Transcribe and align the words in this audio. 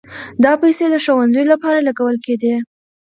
دا 0.43 0.51
پيسې 0.61 0.85
د 0.89 0.95
ښوونځيو 1.03 1.49
لپاره 1.51 1.85
لګول 1.87 2.17
کېدې. 2.25 2.55